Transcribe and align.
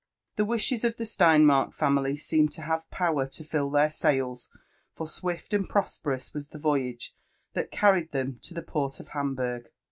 The 0.35 0.45
wishes 0.45 0.83
of 0.83 0.97
the 0.97 1.03
Steinmark 1.05 1.75
family 1.75 2.17
seemed 2.17 2.51
to 2.53 2.63
have 2.63 2.89
power 2.89 3.27
to 3.27 3.43
fill 3.43 3.69
their 3.69 3.91
sails, 3.91 4.49
for 4.91 5.05
swjft 5.05 5.53
and 5.53 5.69
prosperous 5.69 6.33
was 6.33 6.47
the 6.47 6.57
voyage 6.57 7.13
that 7.53 7.69
carried 7.69 8.09
Aem 8.15 8.39
to 8.41 8.55
the 8.55 8.63
port 8.63 8.99
of 8.99 9.09
Hamburgh. 9.09 9.69